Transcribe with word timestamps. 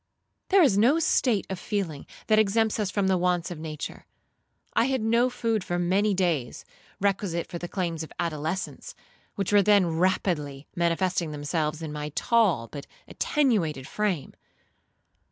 There 0.49 0.63
is 0.63 0.79
no 0.79 0.97
state 0.97 1.45
of 1.47 1.59
feeling 1.59 2.07
that 2.25 2.39
exempts 2.39 2.79
us 2.79 2.89
from 2.89 3.05
the 3.05 3.19
wants 3.19 3.51
of 3.51 3.59
nature. 3.59 4.07
I 4.73 4.85
had 4.85 5.01
no 5.03 5.29
food 5.29 5.63
for 5.63 5.77
many 5.77 6.15
days 6.15 6.65
requisite 6.99 7.45
for 7.45 7.59
the 7.59 7.67
claims 7.67 8.01
of 8.01 8.11
adolescence, 8.17 8.95
which 9.35 9.53
were 9.53 9.61
then 9.61 9.85
rapidly 9.99 10.65
manifesting 10.75 11.29
themselves 11.29 11.83
in 11.83 11.93
my 11.93 12.09
tall, 12.15 12.67
but 12.67 12.87
attenuated 13.07 13.87
frame. 13.87 14.33